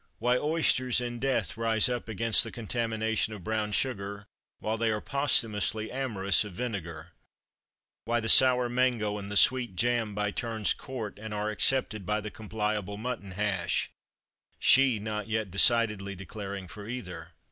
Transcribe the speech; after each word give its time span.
why 0.17 0.35
oysters 0.35 0.99
in 0.99 1.19
death 1.19 1.55
rise 1.55 1.87
up 1.87 2.09
against 2.09 2.43
the 2.43 2.49
contamination 2.51 3.33
of 3.35 3.43
brown 3.43 3.71
sugar, 3.71 4.25
while 4.57 4.75
they 4.75 4.89
are 4.89 4.99
posthumously 4.99 5.91
amorous 5.91 6.43
of 6.43 6.53
vinegar; 6.53 7.11
why 8.05 8.19
the 8.19 8.27
sour 8.27 8.67
mango 8.67 9.19
and 9.19 9.31
the 9.31 9.37
sweet 9.37 9.75
jam 9.75 10.15
by 10.15 10.31
turns 10.31 10.73
court 10.73 11.19
and 11.19 11.35
are 11.35 11.51
accepted 11.51 12.03
by 12.03 12.19
the 12.19 12.31
compilable 12.31 12.97
mutton 12.97 13.33
hash 13.33 13.91
she 14.57 14.97
not 14.97 15.27
yet 15.27 15.51
decidedly 15.51 16.15
declaring 16.15 16.67
for 16.67 16.87
either. 16.87 17.33